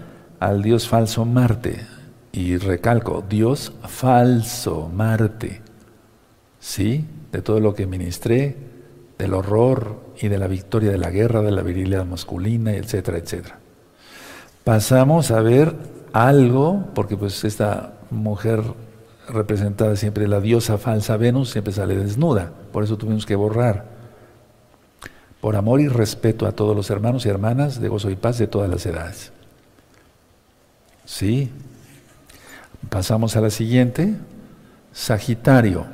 [0.40, 1.87] al dios falso Marte.
[2.35, 5.62] Y recalco, Dios falso, Marte.
[6.59, 7.05] ¿Sí?
[7.31, 8.57] De todo lo que ministré,
[9.16, 13.61] del horror y de la victoria de la guerra, de la virilidad masculina, etcétera, etcétera.
[14.64, 15.77] Pasamos a ver
[16.12, 18.64] algo, porque pues esta mujer
[19.29, 23.85] representada siempre la diosa falsa Venus siempre sale desnuda, por eso tuvimos que borrar.
[25.40, 28.49] Por amor y respeto a todos los hermanos y hermanas de gozo y paz de
[28.49, 29.31] todas las edades.
[31.05, 31.53] Sí.
[32.88, 34.14] Pasamos a la siguiente.
[34.92, 35.87] Sagitario.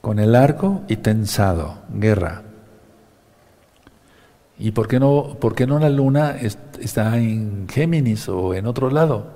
[0.00, 1.78] Con el arco y tensado.
[1.92, 2.42] Guerra.
[4.58, 6.36] ¿Y por qué no, por qué no la luna
[6.80, 9.26] está en Géminis o en otro lado?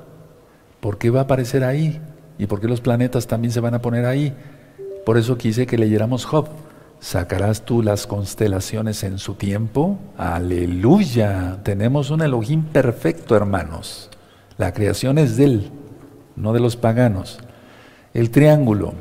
[0.81, 2.01] ¿Por qué va a aparecer ahí?
[2.39, 4.35] ¿Y por qué los planetas también se van a poner ahí?
[5.05, 6.49] Por eso quise que leyéramos Job.
[7.01, 9.99] ¿Sacarás tú las constelaciones en su tiempo?
[10.17, 11.59] Aleluya.
[11.63, 14.11] Tenemos un Elohim perfecto, hermanos.
[14.57, 15.71] La creación es de Él,
[16.39, 17.39] no de los paganos.
[18.15, 18.95] El triángulo.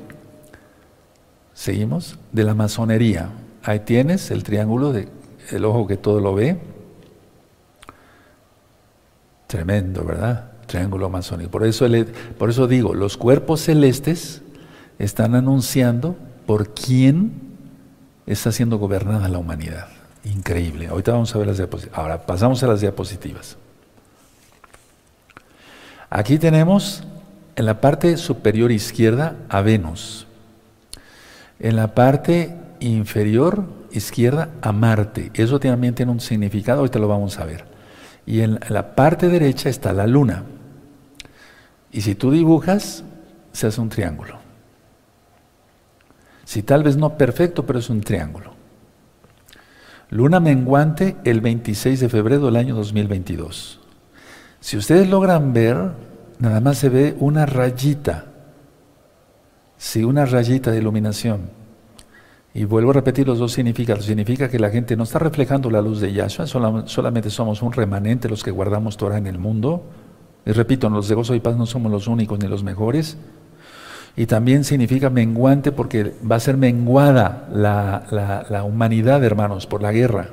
[1.54, 2.20] Seguimos.
[2.32, 3.30] De la masonería.
[3.64, 5.10] Ahí tienes el triángulo de
[5.52, 6.60] el ojo que todo lo ve.
[9.48, 10.52] Tremendo, ¿verdad?
[10.66, 11.50] Triángulo masónico.
[11.50, 11.86] Por eso,
[12.38, 14.42] por eso digo, los cuerpos celestes
[15.00, 17.32] están anunciando por quién
[18.26, 19.88] está siendo gobernada la humanidad.
[20.26, 20.88] Increíble.
[20.88, 21.98] Ahorita vamos a ver las diapositivas.
[21.98, 23.58] Ahora pasamos a las diapositivas.
[26.10, 27.04] Aquí tenemos
[27.58, 30.28] en la parte superior izquierda a Venus.
[31.60, 35.32] En la parte inferior izquierda a Marte.
[35.34, 37.66] Eso también tiene un significado, ahorita lo vamos a ver.
[38.28, 40.44] Y en la parte derecha está la luna.
[41.92, 43.04] Y si tú dibujas,
[43.54, 44.38] se hace un triángulo.
[46.46, 48.54] Si tal vez no perfecto, pero es un triángulo.
[50.12, 53.80] Luna menguante el 26 de febrero del año 2022.
[54.60, 56.07] Si ustedes logran ver,
[56.40, 58.26] nada más se ve una rayita.
[59.78, 61.50] Sí, una rayita de iluminación.
[62.54, 64.06] Y vuelvo a repetir los dos significados.
[64.06, 68.28] Significa que la gente no está reflejando la luz de Yahshua, solamente somos un remanente
[68.28, 69.84] los que guardamos Torah en el mundo.
[70.46, 73.18] Y repito, los de gozo y paz no somos los únicos ni los mejores.
[74.16, 79.92] Y también significa menguante porque va a ser menguada la, la humanidad, hermanos, por la
[79.92, 80.30] guerra.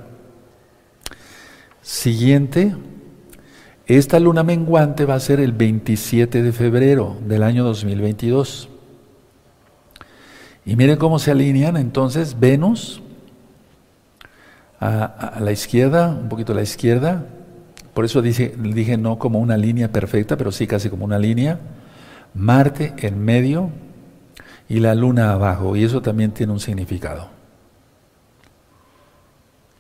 [1.82, 2.74] Siguiente,
[3.87, 8.70] esta luna menguante va a ser el 27 de febrero del año 2022.
[10.64, 13.03] Y miren cómo se alinean entonces Venus
[14.81, 17.27] a, la izquierda, un poquito a la izquierda.
[17.92, 21.61] Por eso dije, dije no como una línea perfecta, pero sí casi como una línea.
[22.33, 23.70] Marte en medio
[24.66, 25.77] y la luna abajo.
[25.77, 27.34] Y eso también tiene un significado.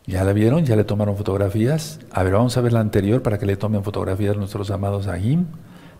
[0.06, 0.66] ¿Ya la vieron?
[0.66, 2.00] ¿Ya le tomaron fotografías?
[2.12, 5.46] A ver, vamos a ver la anterior para que le tomen fotografías nuestros amados Ahim.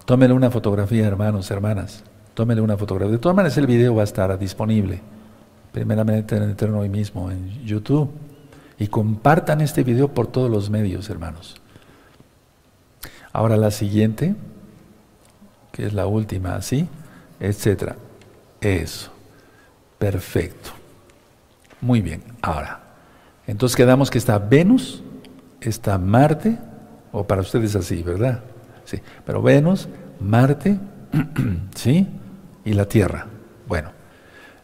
[0.05, 2.05] Tómenle una fotografía, hermanos, hermanas.
[2.35, 3.13] Tómenle una fotografía.
[3.13, 5.01] De todas maneras, el video va a estar disponible.
[5.73, 8.11] Primeramente en el hoy mismo, en YouTube.
[8.79, 11.57] Y compartan este video por todos los medios, hermanos.
[13.33, 14.37] Ahora la siguiente,
[15.73, 16.89] que es la última, así,
[17.41, 17.97] etcétera.
[18.61, 19.11] Eso.
[19.99, 20.71] Perfecto.
[21.81, 22.23] Muy bien.
[22.43, 22.84] Ahora,
[23.47, 25.03] entonces quedamos que está Venus,
[25.61, 26.59] está Marte,
[27.13, 28.41] o para ustedes así, ¿verdad?
[28.85, 29.89] Sí, pero Venus,
[30.21, 30.79] Marte,
[31.75, 32.09] ¿sí?
[32.65, 33.27] Y la Tierra.
[33.67, 33.91] Bueno,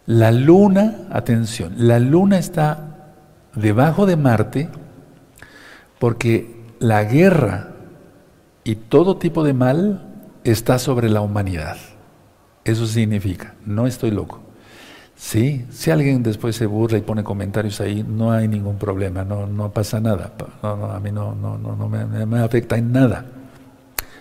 [0.06, 3.14] la Luna, atención, la Luna está
[3.54, 4.68] debajo de Marte
[5.98, 7.68] porque la guerra
[8.64, 10.06] y todo tipo de mal
[10.44, 11.76] está sobre la humanidad.
[12.64, 14.40] Eso significa, no estoy loco.
[15.20, 19.70] Sí, si alguien después se burla y pone comentarios ahí, no hay ningún problema, no,
[19.70, 20.32] pasa nada.
[20.62, 23.26] a mí no, no, no, no me, me, afecta en nada.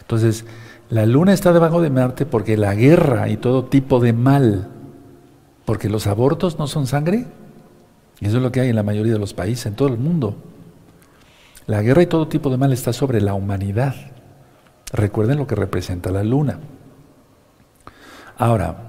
[0.02, 0.44] Entonces,
[0.90, 4.68] la luna está debajo de Marte porque la guerra y todo tipo de mal,
[5.64, 7.28] porque los abortos no son sangre,
[8.20, 9.98] y eso es lo que hay en la mayoría de los países, en todo el
[9.98, 10.36] mundo.
[11.66, 13.96] La guerra y todo tipo de mal está sobre la humanidad.
[14.92, 16.60] Recuerden lo que representa la luna.
[18.38, 18.88] Ahora,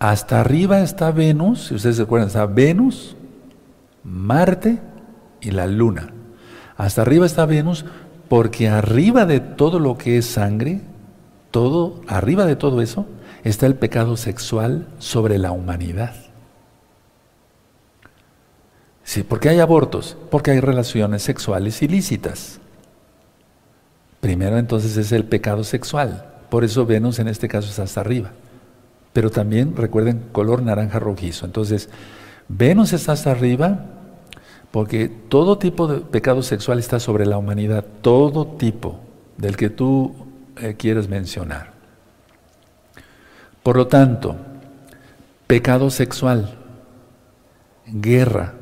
[0.00, 3.16] hasta arriba está Venus, si ustedes se acuerdan, está Venus,
[4.02, 4.80] Marte
[5.42, 6.12] y la Luna.
[6.76, 7.84] Hasta arriba está Venus
[8.28, 10.80] porque arriba de todo lo que es sangre
[11.50, 13.06] todo, arriba de todo eso,
[13.44, 16.14] está el pecado sexual sobre la humanidad.
[19.04, 20.16] Sí, ¿por qué hay abortos?
[20.30, 22.60] Porque hay relaciones sexuales ilícitas.
[24.20, 26.32] Primero entonces es el pecado sexual.
[26.48, 28.32] Por eso Venus en este caso está hasta arriba.
[29.12, 31.46] Pero también recuerden color naranja rojizo.
[31.46, 31.88] Entonces,
[32.48, 33.86] Venus está hasta arriba
[34.70, 37.84] porque todo tipo de pecado sexual está sobre la humanidad.
[38.02, 39.00] Todo tipo
[39.36, 40.14] del que tú
[40.56, 41.72] eh, quieres mencionar.
[43.62, 44.36] Por lo tanto,
[45.46, 46.56] pecado sexual,
[47.86, 48.54] guerra,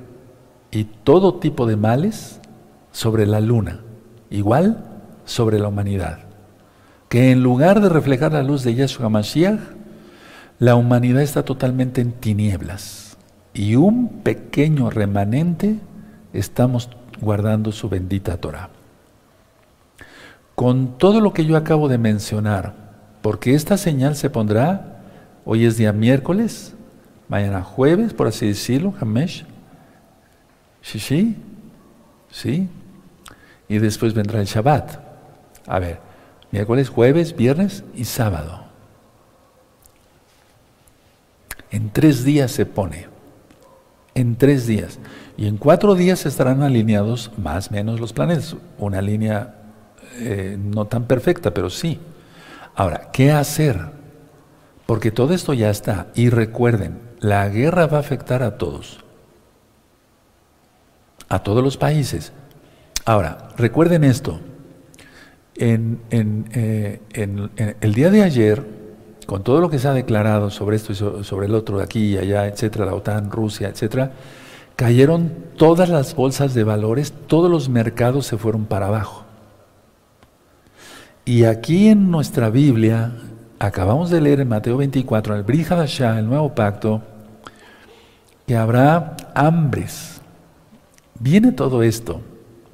[0.70, 2.40] y todo tipo de males
[2.92, 3.80] sobre la luna,
[4.30, 4.84] igual
[5.24, 6.20] sobre la humanidad.
[7.08, 9.60] Que en lugar de reflejar la luz de Yeshua Mashiach,
[10.58, 13.16] la humanidad está totalmente en tinieblas
[13.54, 15.76] y un pequeño remanente
[16.32, 16.90] estamos
[17.20, 18.70] guardando su bendita Torah.
[20.54, 22.74] Con todo lo que yo acabo de mencionar,
[23.22, 25.00] porque esta señal se pondrá,
[25.44, 26.74] hoy es día miércoles,
[27.28, 29.44] mañana jueves, por así decirlo, Hamesh,
[30.82, 31.36] sí,
[32.30, 32.68] sí.
[33.68, 34.98] Y después vendrá el Shabbat.
[35.66, 36.00] A ver,
[36.50, 38.67] miércoles, jueves, viernes y sábado.
[41.70, 43.06] En tres días se pone.
[44.14, 44.98] En tres días.
[45.36, 48.56] Y en cuatro días estarán alineados más o menos los planetas.
[48.78, 49.54] Una línea
[50.16, 51.98] eh, no tan perfecta, pero sí.
[52.74, 53.78] Ahora, ¿qué hacer?
[54.86, 56.08] Porque todo esto ya está.
[56.14, 59.04] Y recuerden, la guerra va a afectar a todos
[61.28, 62.32] a todos los países.
[63.04, 64.40] Ahora, recuerden esto,
[65.56, 67.00] en, eh,
[67.80, 68.64] el día de ayer,
[69.28, 72.14] con todo lo que se ha declarado sobre esto y sobre el otro, de aquí
[72.14, 74.12] y allá, etcétera, la OTAN, Rusia, etcétera,
[74.74, 79.26] cayeron todas las bolsas de valores, todos los mercados se fueron para abajo.
[81.26, 83.12] Y aquí en nuestra Biblia,
[83.58, 87.02] acabamos de leer en Mateo 24, en el Brihadashah, el nuevo pacto,
[88.46, 90.22] que habrá hambres,
[91.20, 92.20] Viene todo esto.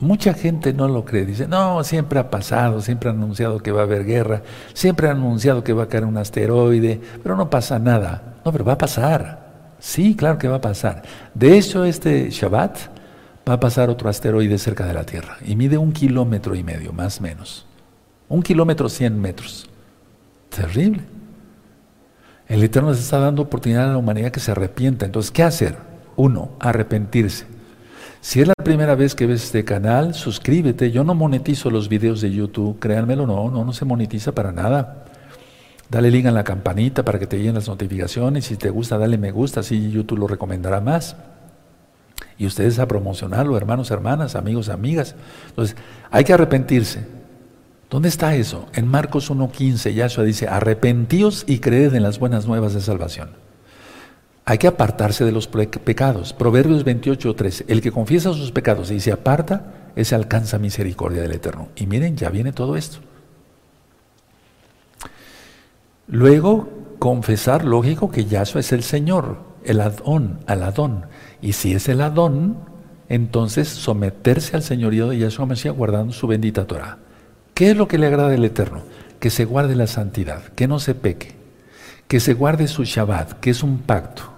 [0.04, 1.24] Mucha gente no lo cree.
[1.24, 4.42] Dice, no, siempre ha pasado, siempre han anunciado que va a haber guerra,
[4.74, 8.34] siempre han anunciado que va a caer un asteroide, pero no pasa nada.
[8.44, 9.74] No, pero va a pasar.
[9.78, 11.02] Sí, claro que va a pasar.
[11.32, 12.76] De hecho, este Shabbat
[13.48, 16.92] va a pasar otro asteroide cerca de la Tierra y mide un kilómetro y medio,
[16.92, 17.66] más o menos.
[18.28, 19.70] Un kilómetro cien metros.
[20.50, 21.02] Terrible.
[22.46, 25.06] El Eterno les está dando oportunidad a la humanidad que se arrepienta.
[25.06, 25.76] Entonces, ¿qué hacer?
[26.16, 27.53] Uno, arrepentirse.
[28.24, 30.90] Si es la primera vez que ves este canal, suscríbete.
[30.90, 35.04] Yo no monetizo los videos de YouTube, créanmelo, no, no, no se monetiza para nada.
[35.90, 38.46] Dale link a la campanita para que te lleguen las notificaciones.
[38.46, 41.16] Si te gusta, dale me gusta, así YouTube lo recomendará más.
[42.38, 45.16] Y ustedes a promocionarlo, hermanos, hermanas, amigos, amigas.
[45.50, 45.76] Entonces,
[46.10, 47.06] hay que arrepentirse.
[47.90, 48.68] ¿Dónde está eso?
[48.72, 53.43] En Marcos 1.15, Yahshua dice, arrepentíos y creed en las buenas nuevas de salvación.
[54.46, 56.34] Hay que apartarse de los pecados.
[56.34, 57.64] Proverbios 28, 13.
[57.68, 61.68] El que confiesa sus pecados y se aparta, ese alcanza misericordia del Eterno.
[61.76, 62.98] Y miren, ya viene todo esto.
[66.06, 71.06] Luego, confesar, lógico, que Yahshua es el Señor, el Adón, al Adón.
[71.40, 72.58] Y si es el Adón,
[73.08, 76.98] entonces someterse al señorío de Yahshua Mashiach guardando su bendita Torah.
[77.54, 78.82] ¿Qué es lo que le agrada al Eterno?
[79.20, 81.32] Que se guarde la santidad, que no se peque,
[82.08, 84.33] que se guarde su Shabbat, que es un pacto,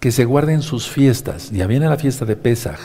[0.00, 2.80] que se guarden sus fiestas, ya viene la fiesta de Pesaj,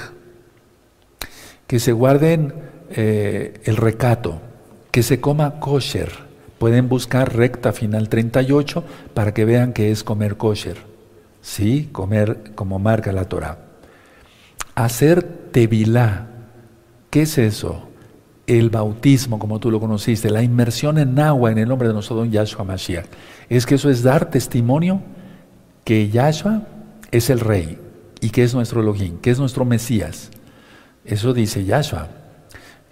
[1.66, 2.54] que se guarden
[2.92, 4.42] eh, el recato,
[4.92, 6.26] que se coma kosher.
[6.60, 10.78] Pueden buscar recta final 38 para que vean que es comer kosher.
[11.42, 13.60] Sí, comer como marca la Torah.
[14.74, 16.28] Hacer tevilá.
[17.10, 17.90] ¿Qué es eso?
[18.48, 22.16] El bautismo, como tú lo conociste, la inmersión en agua en el nombre de nuestro
[22.16, 23.06] don Yahshua Mashiach.
[23.50, 25.02] Es que eso es dar testimonio
[25.84, 26.64] que Yahshua
[27.18, 27.80] es el rey
[28.22, 30.32] y que es nuestro Elohim, que es nuestro Mesías.
[31.04, 32.08] Eso dice Yahshua,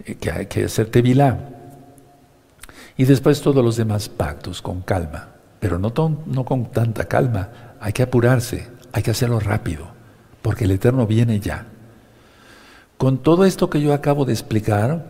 [0.04, 1.50] eh, que hay que hacer tevilá.
[2.96, 5.92] Y después todos los demás pactos con calma, pero no,
[6.26, 9.88] no con tanta calma, hay que apurarse, hay que hacerlo rápido,
[10.42, 11.66] porque el Eterno viene ya.
[12.96, 15.04] Con todo esto que yo acabo de explicar,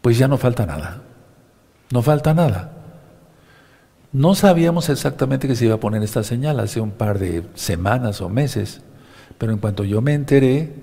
[0.00, 1.02] pues ya no falta nada.
[1.90, 2.72] No falta nada.
[4.12, 8.20] No sabíamos exactamente que se iba a poner esta señal hace un par de semanas
[8.20, 8.82] o meses,
[9.38, 10.74] pero en cuanto yo me enteré,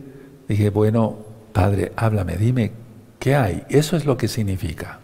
[0.47, 1.17] dije, bueno,
[1.53, 2.71] Padre, háblame, dime,
[3.19, 3.63] ¿qué hay?
[3.69, 4.99] Eso es lo que significa.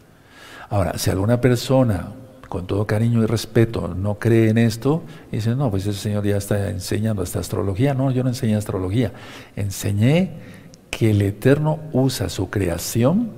[0.69, 2.13] Ahora, si alguna persona,
[2.49, 6.37] con todo cariño y respeto, no cree en esto, dice, no, pues ese señor ya
[6.37, 7.93] está enseñando esta astrología.
[7.93, 9.11] No, yo no enseñé astrología.
[9.55, 10.31] Enseñé
[10.89, 13.31] que el Eterno usa su creación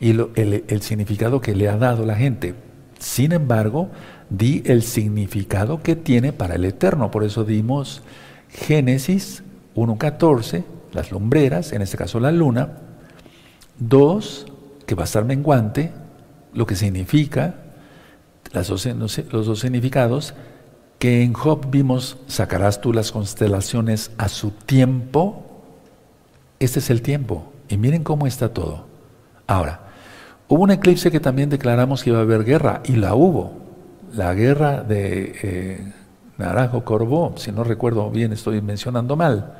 [0.00, 2.54] y el, significado que le ha dado la gente.
[2.98, 3.90] Sin embargo,
[4.30, 7.10] di el significado que tiene para el eterno.
[7.10, 8.02] Por eso dimos
[8.50, 9.42] Génesis
[9.76, 12.78] 1.14, las lumbreras, en este caso la luna.
[13.78, 14.46] 2,
[14.86, 15.92] que va a estar menguante,
[16.52, 17.54] lo que significa,
[18.52, 20.34] las los dos significados,
[20.98, 25.44] que en Job vimos, sacarás tú las constelaciones a su tiempo.
[26.58, 27.52] Este es el tiempo.
[27.68, 28.86] Y miren cómo está todo.
[29.46, 29.87] Ahora,
[30.48, 33.52] hubo un eclipse que también declaramos que iba a haber guerra, y la hubo.
[34.14, 35.92] La guerra de eh,
[36.38, 39.54] Naranjo Corvó, si no recuerdo bien, estoy mencionando mal.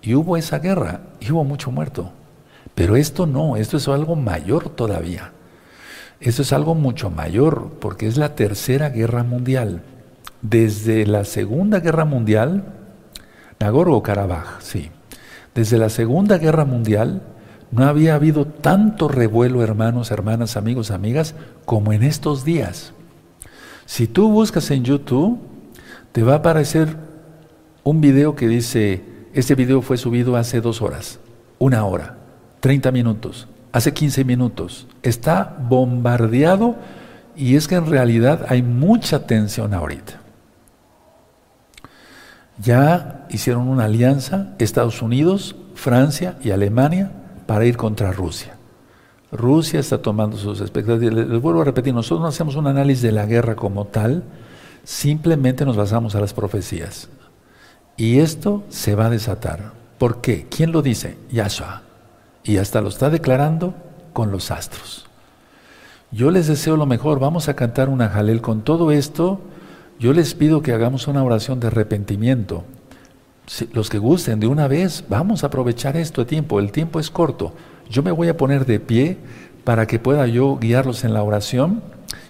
[0.00, 2.12] Y hubo esa guerra, y hubo mucho muerto.
[2.74, 5.32] Pero esto no, esto es algo mayor todavía.
[6.20, 9.82] Esto es algo mucho mayor, porque es la tercera guerra mundial
[10.42, 12.64] desde la Segunda Guerra Mundial,
[13.60, 14.90] Nagorno-Karabaj, sí,
[15.54, 17.22] desde la Segunda Guerra Mundial
[17.72, 22.92] no había habido tanto revuelo, hermanos, hermanas, amigos, amigas, como en estos días.
[23.86, 25.40] Si tú buscas en YouTube,
[26.12, 26.96] te va a aparecer
[27.82, 29.02] un video que dice,
[29.34, 31.18] este video fue subido hace dos horas,
[31.58, 32.18] una hora,
[32.60, 34.86] 30 minutos, hace 15 minutos.
[35.02, 36.76] Está bombardeado
[37.34, 40.22] y es que en realidad hay mucha tensión ahorita
[42.62, 47.10] ya hicieron una alianza Estados Unidos, Francia y Alemania
[47.46, 48.56] para ir contra Rusia.
[49.30, 51.14] Rusia está tomando sus expectativas.
[51.14, 54.24] Les vuelvo a repetir, nosotros no hacemos un análisis de la guerra como tal,
[54.84, 57.08] simplemente nos basamos a las profecías.
[57.96, 59.72] Y esto se va a desatar.
[59.98, 60.46] ¿Por qué?
[60.48, 61.16] ¿Quién lo dice?
[61.30, 61.82] Yahshua.
[62.44, 63.74] Y hasta lo está declarando
[64.12, 65.06] con los astros.
[66.10, 67.20] Yo les deseo lo mejor.
[67.20, 69.40] Vamos a cantar una jalel con todo esto
[70.02, 72.64] yo les pido que hagamos una oración de arrepentimiento.
[73.72, 76.58] Los que gusten de una vez, vamos a aprovechar esto de tiempo.
[76.58, 77.52] El tiempo es corto.
[77.90, 79.18] Yo me voy a poner de pie
[79.64, 81.82] para que pueda yo guiarlos en la oración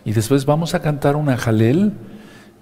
[0.04, 1.92] y después vamos a cantar una jalel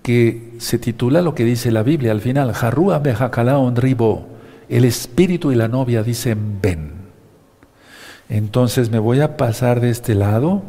[0.02, 3.02] que se titula lo que dice la Biblia al final, Jarrua
[3.74, 4.26] ribo,
[4.68, 6.92] el espíritu y la novia dicen ven.
[8.28, 10.62] Entonces me voy a pasar de este lado.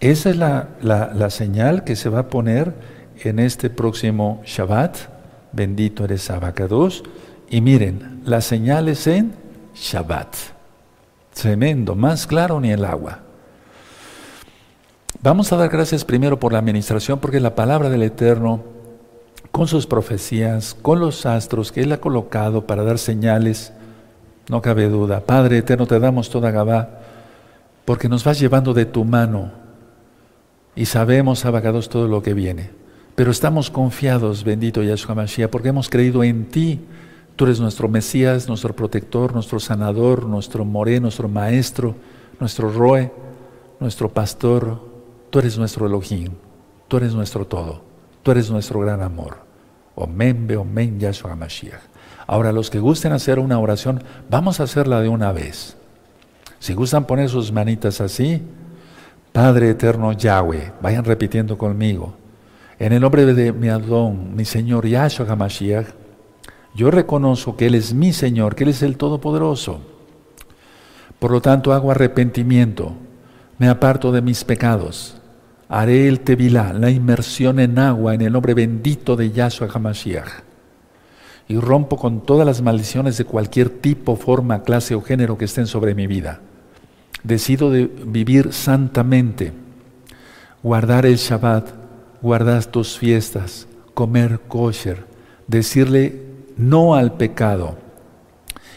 [0.00, 2.74] Esa es la, la señal que se va a poner
[3.22, 5.11] en este próximo Shabbat.
[5.52, 7.02] Bendito eres Abacados.
[7.48, 9.34] Y miren, las señales en
[9.74, 10.34] Shabbat.
[11.34, 13.20] Tremendo, más claro ni el agua.
[15.22, 18.64] Vamos a dar gracias primero por la administración, porque la palabra del Eterno,
[19.50, 23.72] con sus profecías, con los astros que Él ha colocado para dar señales,
[24.48, 25.20] no cabe duda.
[25.20, 27.00] Padre Eterno, te damos toda Gabá,
[27.84, 29.52] porque nos vas llevando de tu mano
[30.74, 32.81] y sabemos, Abacados, todo lo que viene.
[33.14, 36.80] Pero estamos confiados, bendito Yahshua Mashiach, porque hemos creído en ti.
[37.36, 41.94] Tú eres nuestro Mesías, nuestro protector, nuestro sanador, nuestro moré, nuestro maestro,
[42.40, 43.12] nuestro roe,
[43.80, 44.80] nuestro pastor.
[45.30, 46.32] Tú eres nuestro Elohim.
[46.88, 47.82] Tú eres nuestro todo.
[48.22, 49.38] Tú eres nuestro gran amor.
[49.94, 51.80] Omen, be omen, Yahshua Mashiach.
[52.26, 55.76] Ahora, los que gusten hacer una oración, vamos a hacerla de una vez.
[56.60, 58.40] Si gustan poner sus manitas así,
[59.32, 62.21] Padre eterno Yahweh, vayan repitiendo conmigo.
[62.82, 65.86] En el nombre de mi Adón, mi Señor Yahshua HaMashiach,
[66.74, 69.80] yo reconozco que Él es mi Señor, que Él es el Todopoderoso.
[71.20, 72.92] Por lo tanto, hago arrepentimiento,
[73.58, 75.16] me aparto de mis pecados,
[75.68, 80.42] haré el Tevilá, la inmersión en agua, en el nombre bendito de Yahshua HaMashiach.
[81.46, 85.68] Y rompo con todas las maldiciones de cualquier tipo, forma, clase o género que estén
[85.68, 86.40] sobre mi vida.
[87.22, 89.52] Decido de vivir santamente,
[90.64, 91.81] guardar el Shabbat,
[92.22, 95.04] guardar tus fiestas, comer kosher,
[95.46, 96.22] decirle
[96.56, 97.76] no al pecado.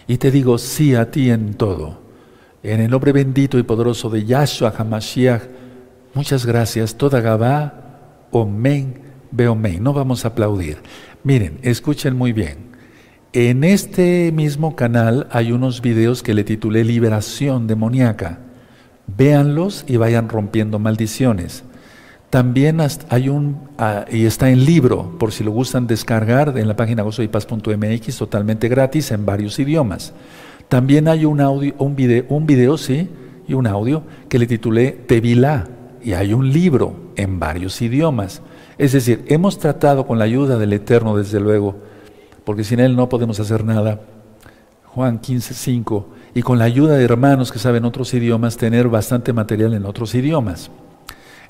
[0.08, 2.00] Y te digo sí a ti en todo.
[2.64, 5.44] En el nombre bendito y poderoso de Yahshua HaMashiach,
[6.14, 6.96] muchas gracias.
[6.96, 9.84] Toda Gabá, Omen, Beomen.
[9.84, 10.78] No vamos a aplaudir.
[11.24, 12.76] Miren, escuchen muy bien.
[13.34, 18.40] En este mismo canal hay unos videos que le titulé Liberación demoníaca.
[19.08, 21.64] Véanlos y vayan rompiendo maldiciones.
[22.30, 26.76] También hay un, ah, y está en libro, por si lo gustan descargar, en la
[26.76, 30.14] página gozoypaz.mx, totalmente gratis, en varios idiomas.
[30.68, 33.10] También hay un audio, un video, un video, sí,
[33.48, 35.68] y un audio que le titulé Tevilá,
[36.04, 38.42] y hay un libro en varios idiomas.
[38.78, 41.78] Es decir, hemos tratado con la ayuda del Eterno, desde luego,
[42.44, 44.02] porque sin Él no podemos hacer nada.
[44.88, 49.32] Juan 15, 5, y con la ayuda de hermanos que saben otros idiomas, tener bastante
[49.34, 50.70] material en otros idiomas.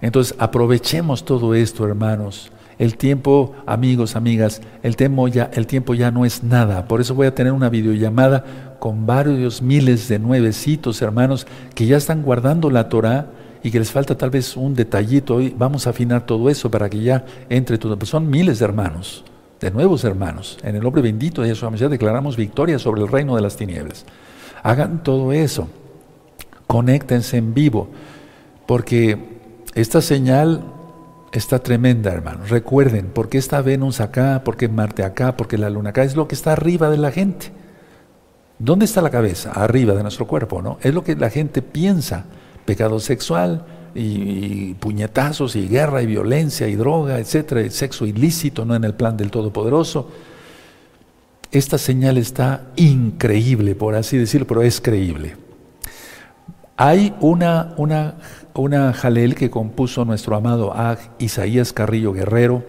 [0.01, 2.51] Entonces, aprovechemos todo esto, hermanos.
[2.77, 6.87] El tiempo, amigos, amigas, el tiempo, ya, el tiempo ya no es nada.
[6.87, 11.95] Por eso voy a tener una videollamada con varios miles de nuevecitos, hermanos, que ya
[11.95, 13.27] están guardando la Torah
[13.63, 15.35] y que les falta tal vez un detallito.
[15.35, 17.97] Hoy vamos a afinar todo eso para que ya entre todo.
[17.97, 19.23] Pues son miles de hermanos,
[19.61, 20.57] de nuevos hermanos.
[20.61, 24.05] En el nombre bendito de Yeshua ya declaramos victoria sobre el reino de las tinieblas.
[24.61, 25.69] Hagan todo eso.
[26.67, 27.87] Conéctense en vivo,
[28.65, 29.34] porque
[29.75, 30.63] esta señal
[31.33, 32.49] está tremenda, hermanos.
[32.49, 34.41] Recuerden, ¿por qué está Venus acá?
[34.43, 35.35] ¿Por qué Marte acá?
[35.35, 36.03] ¿Por qué la Luna acá?
[36.03, 37.51] Es lo que está arriba de la gente.
[38.57, 39.51] ¿Dónde está la cabeza?
[39.51, 40.77] Arriba de nuestro cuerpo, ¿no?
[40.81, 42.25] Es lo que la gente piensa.
[42.65, 48.75] Pecado sexual y, puñetazos y guerra y violencia y droga, etcétera, y sexo ilícito, no
[48.75, 50.09] en el plan del Todopoderoso.
[51.51, 55.35] Esta señal está increíble, por así decirlo, pero es creíble.
[56.77, 58.15] Hay una, una,
[58.55, 62.63] una jalel que compuso nuestro amado Ag Isaías Carrillo Guerrero,